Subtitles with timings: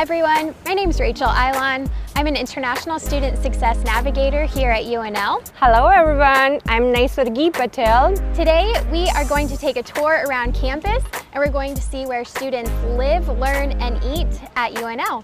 [0.00, 1.86] everyone, my name is Rachel Ayalon.
[2.16, 5.46] I'm an International Student Success Navigator here at UNL.
[5.56, 8.16] Hello everyone, I'm Naisargee Patel.
[8.34, 12.06] Today we are going to take a tour around campus and we're going to see
[12.06, 15.20] where students live, learn, and eat at UNL.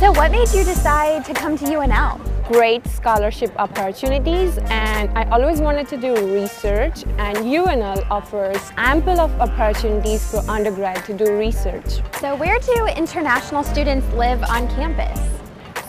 [0.00, 2.29] So what made you decide to come to UNL?
[2.50, 9.30] Great scholarship opportunities and I always wanted to do research and UNL offers ample of
[9.40, 12.00] opportunities for undergrad to do research.
[12.18, 15.20] So where do international students live on campus?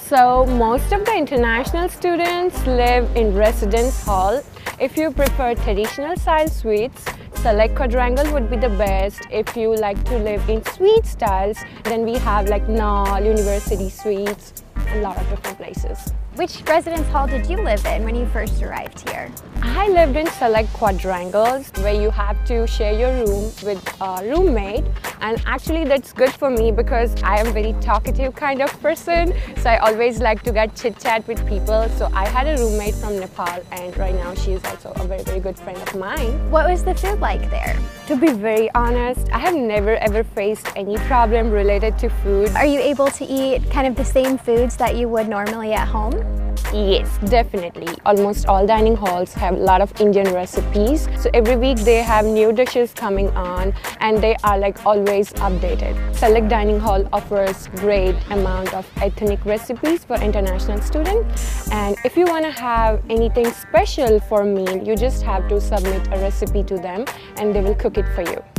[0.01, 4.43] So most of the international students live in residence hall.
[4.79, 7.05] If you prefer traditional style suites,
[7.41, 9.19] Selleck Quadrangle would be the best.
[9.31, 14.53] If you like to live in suite styles, then we have like Knoll, University Suites,
[14.75, 16.13] a lot of different places.
[16.41, 19.31] Which residence hall did you live in when you first arrived here?
[19.63, 24.83] I lived in Selleck quadrangles where you have to share your room with a roommate
[25.21, 29.35] and actually that's good for me because I am a very talkative kind of person
[29.57, 32.95] so I always like to get chit chat with people so I had a roommate
[32.95, 36.49] from Nepal and right now she is also a very very good friend of mine.
[36.49, 37.77] What was the food like there?
[38.07, 42.49] To be very honest, I have never ever faced any problem related to food.
[42.55, 45.87] Are you able to eat kind of the same foods that you would normally at
[45.87, 46.50] home?
[46.73, 47.89] Yes, definitely.
[48.05, 51.09] Almost all dining halls have a lot of Indian recipes.
[51.19, 55.95] So every week they have new dishes coming on and they are like always updated.
[56.15, 61.69] Selleck Dining Hall offers great amount of ethnic recipes for international students.
[61.71, 66.07] And if you want to have anything special for meal, you just have to submit
[66.07, 67.05] a recipe to them
[67.37, 68.50] and they will cook it for you.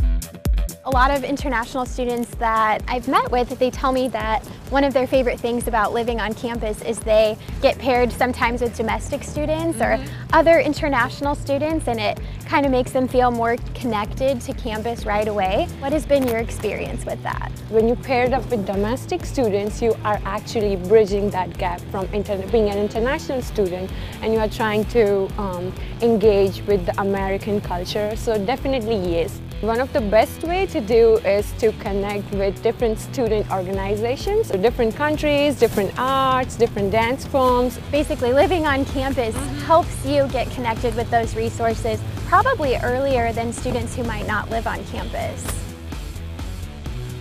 [0.85, 4.93] A lot of international students that I've met with, they tell me that one of
[4.93, 9.77] their favorite things about living on campus is they get paired sometimes with domestic students
[9.77, 9.93] mm -hmm.
[9.93, 10.39] or mm-hmm.
[10.39, 15.29] other international students and it kind of makes them feel more connected to campus right
[15.29, 15.67] away.
[15.79, 17.49] What has been your experience with that?
[17.69, 22.07] When you paired up with domestic students, you are actually bridging that gap from
[22.51, 23.89] being an international student
[24.21, 25.03] and you are trying to
[25.45, 25.65] um,
[26.01, 28.09] engage with the American culture.
[28.15, 29.31] So definitely yes.
[29.63, 34.57] One of the best way to do is to connect with different student organizations, so
[34.57, 37.79] different countries, different arts, different dance forms.
[37.89, 39.59] Basically living on campus mm-hmm.
[39.59, 44.67] helps you get connected with those resources probably earlier than students who might not live
[44.67, 45.47] on campus.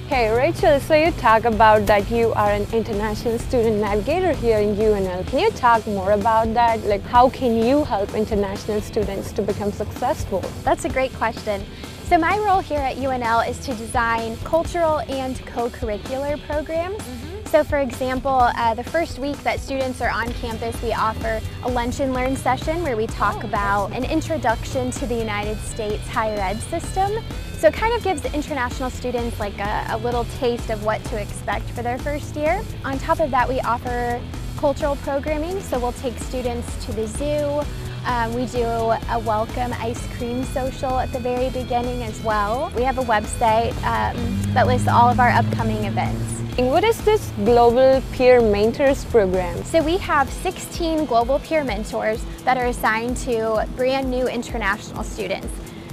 [0.06, 4.74] Okay, Rachel, so you talk about that you are an international student navigator here in
[4.74, 5.24] UNL.
[5.28, 6.84] Can you talk more about that?
[6.86, 10.40] Like, how can you help international students to become successful?
[10.64, 11.64] That's a great question.
[12.12, 16.98] So my role here at UNL is to design cultural and co-curricular programs.
[16.98, 17.48] Mm -hmm.
[17.50, 21.70] So for example, uh, the first week that students are on campus, we offer a
[21.78, 26.04] lunch and learn session where we talk oh, about an introduction to the United States
[26.16, 27.10] higher ed system.
[27.58, 31.16] So it kind of gives international students like a, a little taste of what to
[31.16, 32.54] expect for their first year.
[32.84, 34.20] On top of that, we offer
[34.62, 35.56] cultural programming.
[35.68, 37.62] So we'll take students to the zoo,
[38.04, 42.72] um, we do a welcome ice cream social at the very beginning as well.
[42.74, 44.16] We have a website um,
[44.54, 46.40] that lists all of our upcoming events.
[46.58, 49.64] And what is this Global Peer Mentors program?
[49.64, 55.48] So we have 16 Global Peer Mentors that are assigned to brand new international students.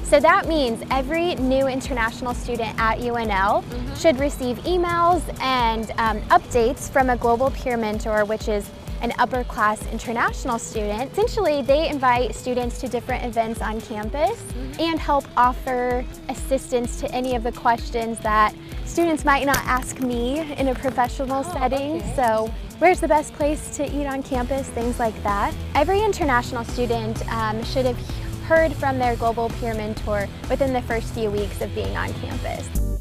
[0.09, 4.01] So that means every new international student at UNL mm -hmm.
[4.01, 8.65] should receive emails and um, updates from a Global Peer Mentor, which is
[9.01, 11.11] an upper class international student.
[11.11, 14.87] Essentially, they invite students to different events on campus mm -hmm.
[14.87, 18.51] and help offer assistance to any of the questions that
[18.85, 20.23] students might not ask me
[20.59, 21.91] in a professional oh, setting.
[21.95, 22.15] Okay.
[22.15, 22.49] So
[22.79, 25.49] where's the best place to eat on campus, things like that.
[25.81, 27.99] Every international student um, should have
[28.49, 32.98] heard from their global peer mentor within the first few weeks of being on campus.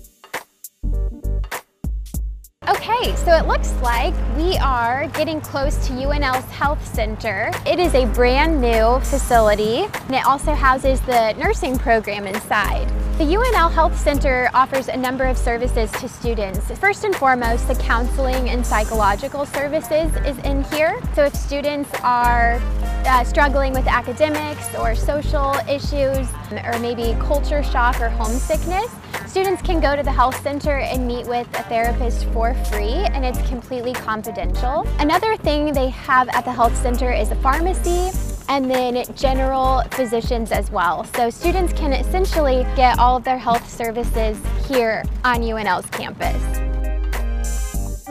[2.69, 7.51] Okay, so it looks like we are getting close to UNL's Health Center.
[7.65, 12.87] It is a brand new facility and it also houses the nursing program inside.
[13.17, 16.71] The UNL Health Center offers a number of services to students.
[16.78, 21.01] First and foremost, the counseling and psychological services is in here.
[21.15, 22.60] So if students are
[23.07, 28.95] uh, struggling with academics or social issues or maybe culture shock or homesickness,
[29.28, 33.25] students can go to the health center and meet with a therapist for free and
[33.25, 34.86] it's completely confidential.
[34.98, 38.10] Another thing they have at the health center is a pharmacy
[38.48, 41.04] and then general physicians as well.
[41.15, 46.67] So students can essentially get all of their health services here on UNL's campus.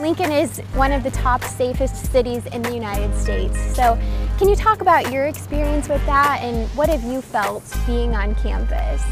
[0.00, 3.58] Lincoln is one of the top safest cities in the United States.
[3.74, 3.98] So
[4.38, 8.36] can you talk about your experience with that and what have you felt being on
[8.36, 9.02] campus?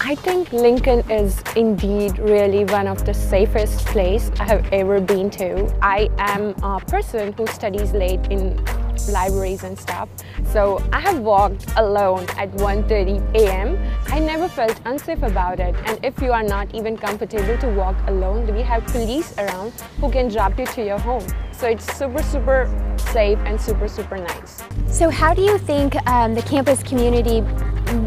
[0.00, 5.30] I think Lincoln is indeed really one of the safest place I have ever been
[5.30, 5.72] to.
[5.80, 8.58] I am a person who studies late in
[9.08, 10.08] libraries and stuff.
[10.52, 13.78] So I have walked alone at 1.30 a.m.
[14.06, 15.74] I never felt unsafe about it.
[15.86, 20.10] And if you are not even comfortable to walk alone, we have police around who
[20.10, 21.26] can drop you to your home.
[21.52, 24.62] So it's super, super safe and super, super nice.
[24.88, 27.40] So how do you think um, the campus community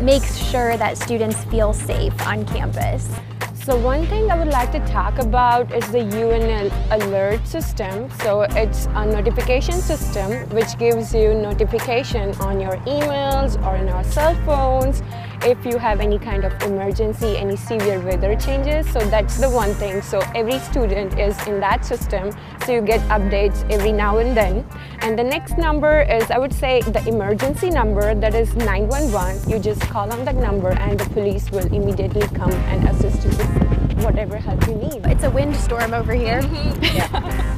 [0.01, 3.09] makes sure that students feel safe on campus?
[3.65, 8.11] So one thing I would like to talk about is the UNL alert system.
[8.21, 14.03] So it's a notification system which gives you notification on your emails or on your
[14.03, 15.01] cell phones
[15.45, 18.89] if you have any kind of emergency, any severe weather changes.
[18.91, 20.01] So that's the one thing.
[20.01, 22.31] So every student is in that system.
[22.65, 24.65] So you get updates every now and then.
[24.99, 29.49] And the next number is, I would say, the emergency number that is 911.
[29.49, 33.29] You just call on that number and the police will immediately come and assist you
[33.29, 35.05] with whatever help you need.
[35.05, 36.41] It's a windstorm over here.
[36.41, 36.83] Mm-hmm.
[36.97, 37.54] yeah.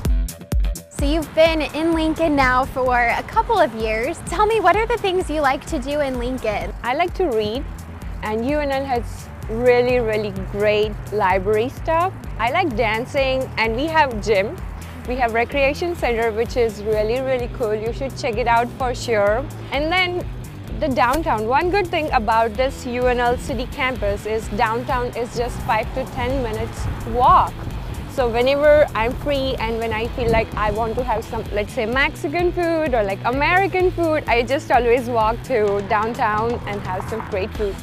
[0.99, 4.17] So you've been in Lincoln now for a couple of years.
[4.25, 6.73] Tell me, what are the things you like to do in Lincoln?
[6.81, 7.63] I like to read
[8.23, 12.11] and UNL has really, really great library stuff.
[12.39, 14.57] I like dancing and we have gym.
[15.07, 17.75] We have recreation center which is really, really cool.
[17.75, 19.45] You should check it out for sure.
[19.71, 20.27] And then
[20.79, 21.47] the downtown.
[21.47, 26.41] One good thing about this UNL city campus is downtown is just 5 to 10
[26.41, 27.53] minutes walk.
[28.17, 31.71] So whenever I'm free and when I feel like I want to have some, let's
[31.71, 37.07] say Mexican food or like American food, I just always walk to downtown and have
[37.11, 37.75] some great food.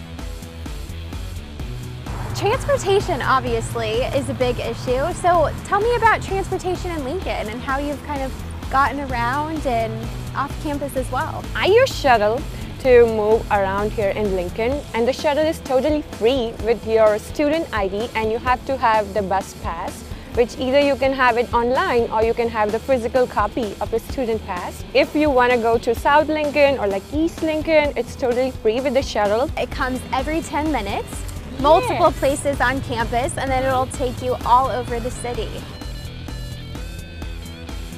[2.34, 5.06] Transportation obviously is a big issue.
[5.12, 8.32] So tell me about transportation in Lincoln and how you've kind of
[8.72, 9.94] gotten around and
[10.34, 11.44] off campus as well.
[11.54, 12.42] I use shuttle
[12.80, 17.72] to move around here in Lincoln and the shuttle is totally free with your student
[17.72, 20.03] ID and you have to have the bus pass
[20.34, 23.92] which either you can have it online or you can have the physical copy of
[23.92, 24.84] a student pass.
[24.92, 28.81] If you want to go to South Lincoln or like East Lincoln, it's totally free
[28.81, 29.48] with the shuttle.
[29.56, 31.22] It comes every 10 minutes,
[31.60, 32.19] multiple yes.
[32.19, 35.50] places on campus, and then it'll take you all over the city.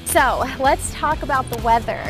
[0.05, 2.03] So let's talk about the weather.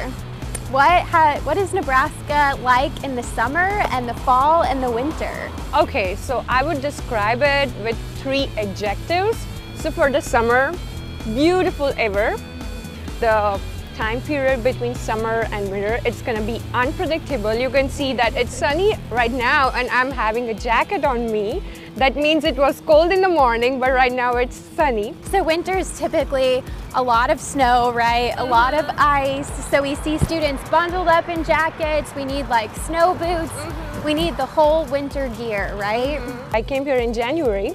[0.71, 1.05] What,
[1.45, 5.51] what is Nebraska like in the summer and the fall and the winter?
[5.77, 9.47] Okay, so I would describe it with three adjectives.
[9.77, 10.73] So for the summer,
[11.35, 12.37] beautiful ever.
[13.21, 13.61] The
[13.95, 17.55] time period between summer and winter, it's gonna be unpredictable.
[17.55, 21.63] You can see that it's sunny right now and I'm having a jacket on me.
[21.97, 25.15] That means it was cold in the morning, but right now it's sunny.
[25.31, 26.63] So winter is typically
[26.95, 28.35] a lot of snow, right?
[28.37, 29.49] A lot of ice.
[29.71, 32.15] So we see students bundled up in jackets.
[32.15, 33.53] We need like snow boots.
[33.53, 34.05] Mm -hmm.
[34.05, 36.21] We need the whole winter gear, right?
[36.21, 36.59] Mm -hmm.
[36.59, 37.75] I came here in January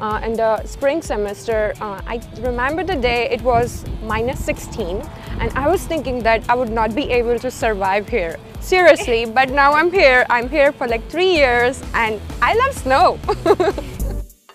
[0.00, 5.02] uh, in the spring semester, uh, I remember the day it was minus 16
[5.40, 8.38] and I was thinking that I would not be able to survive here.
[8.60, 10.26] Seriously, but now I'm here.
[10.30, 13.18] I'm here for like three years and I love snow.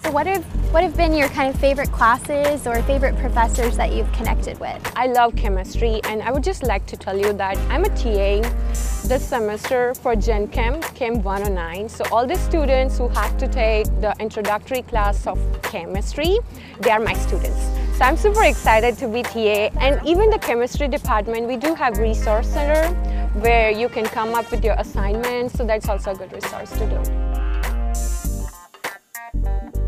[0.03, 3.93] so what have, what have been your kind of favorite classes or favorite professors that
[3.93, 4.81] you've connected with?
[4.95, 8.41] I love chemistry and I would just like to tell you that I'm a TA
[9.07, 11.87] this semester for Gen Chem, Chem 109.
[11.89, 16.39] So all the students who have to take the introductory class of chemistry,
[16.79, 17.61] they are my students.
[17.99, 21.99] So I'm super excited to be TA and even the chemistry department, we do have
[21.99, 22.91] resource center
[23.41, 25.53] where you can come up with your assignments.
[25.53, 27.32] So that's also a good resource to do.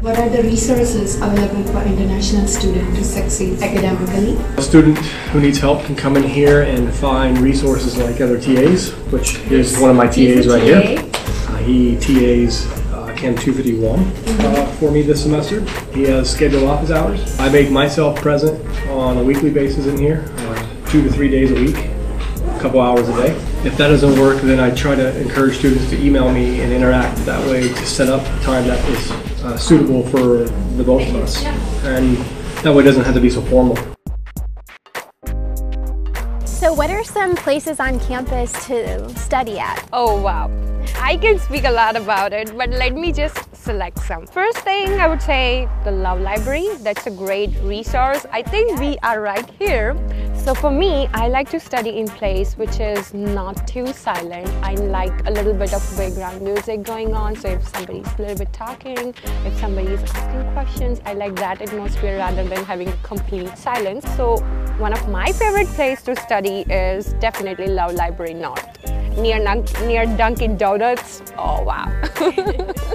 [0.05, 4.35] What are the resources available for international students to succeed academically?
[4.55, 8.91] A student who needs help can come in here and find resources like other TAs,
[9.11, 10.79] which is one of my TAs right TA.
[10.81, 10.99] here.
[11.01, 14.45] Uh, he TAs uh, Chem 251 mm -hmm.
[14.45, 15.63] uh, for me this semester.
[15.91, 17.19] He has scheduled office hours.
[17.39, 21.49] I make myself present on a weekly basis in here, uh, two to three days
[21.49, 21.77] a week,
[22.55, 23.33] a couple hours a day.
[23.63, 27.25] If that doesn't work, then I try to encourage students to email me and interact
[27.25, 30.43] that way to set up a time that is uh, suitable for
[30.77, 31.45] the both of us.
[31.85, 32.17] And
[32.63, 33.77] that way it doesn't have to be so formal.
[36.45, 39.87] So what are some places on campus to study at?
[39.93, 40.49] Oh wow,
[40.97, 44.25] I can speak a lot about it, but let me just select some.
[44.25, 46.67] First thing I would say the Love Library.
[46.79, 48.25] That's a great resource.
[48.31, 49.93] I think we are right here
[50.45, 54.47] so for me, I like to study in place which is not too silent.
[54.61, 57.35] I like a little bit of background music going on.
[57.35, 62.17] So if somebody's a little bit talking, if somebody's asking questions, I like that atmosphere
[62.17, 64.05] rather than having complete silence.
[64.15, 64.37] So
[64.77, 68.67] one of my favorite places to study is definitely Love Library North.
[69.17, 69.39] Near,
[69.87, 71.23] near Dunkin' Donuts.
[71.39, 71.89] Oh wow.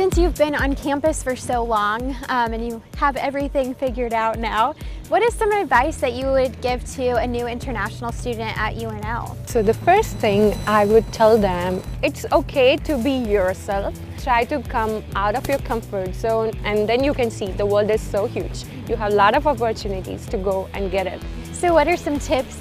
[0.00, 4.38] since you've been on campus for so long um, and you have everything figured out
[4.38, 4.74] now,
[5.10, 9.36] what is some advice that you would give to a new international student at UNL?
[9.46, 13.94] So the first thing I would tell them, it's okay to be yourself.
[14.22, 17.90] Try to come out of your comfort zone and then you can see the world
[17.90, 18.64] is so huge.
[18.88, 21.20] You have a lot of opportunities to go and get it.
[21.52, 22.56] So what are some tips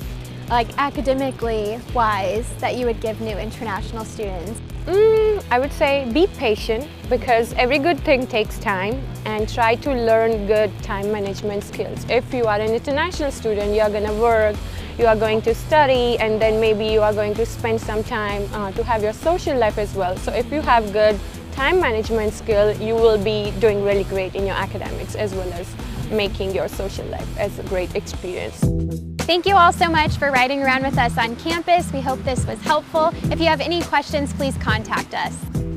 [0.49, 4.59] like academically wise that you would give new international students?
[4.85, 9.93] Mm, I would say be patient because every good thing takes time and try to
[9.93, 12.05] learn good time management skills.
[12.09, 14.55] If you are an international student, you are going to work,
[14.97, 18.49] you are going to study and then maybe you are going to spend some time
[18.53, 20.17] uh, to have your social life as well.
[20.17, 21.19] So if you have good
[21.51, 25.67] time management skill, you will be doing really great in your academics as well as
[26.09, 29.08] making your social life as a great experience.
[29.29, 31.93] Thank you all so much for riding around with us on campus.
[31.93, 33.11] We hope this was helpful.
[33.31, 35.35] If you have any questions, please contact us.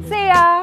[0.09, 0.62] See ya!